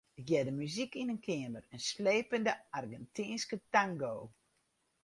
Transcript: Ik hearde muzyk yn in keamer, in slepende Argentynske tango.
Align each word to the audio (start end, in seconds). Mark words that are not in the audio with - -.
Ik 0.21 0.27
hearde 0.31 0.51
muzyk 0.59 0.91
yn 1.01 1.13
in 1.13 1.21
keamer, 1.27 1.63
in 1.75 1.81
slepende 1.89 2.53
Argentynske 2.79 3.57
tango. 3.73 4.15